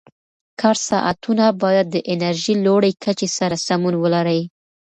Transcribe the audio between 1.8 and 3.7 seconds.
د انرژۍ لوړې کچې سره